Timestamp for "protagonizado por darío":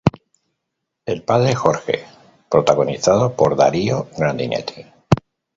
2.49-4.07